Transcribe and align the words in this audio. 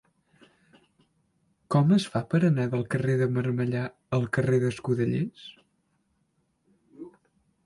Com 1.75 1.93
es 1.97 2.07
fa 2.15 2.21
per 2.31 2.41
anar 2.49 2.65
del 2.73 2.85
carrer 2.95 3.19
de 3.21 3.27
Marmellà 3.37 3.85
al 4.19 4.27
carrer 4.39 4.61
d'Escudellers? 4.65 5.45